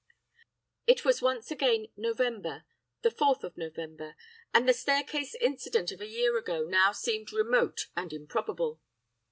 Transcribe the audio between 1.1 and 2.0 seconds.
once again